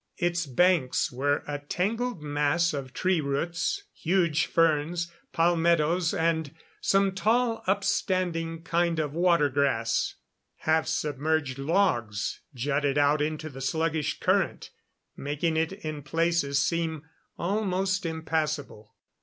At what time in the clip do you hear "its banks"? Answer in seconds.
0.17-1.11